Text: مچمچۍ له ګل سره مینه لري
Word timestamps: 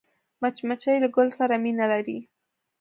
مچمچۍ 0.41 0.97
له 1.03 1.09
ګل 1.15 1.29
سره 1.37 1.55
مینه 1.63 1.85
لري 1.91 2.17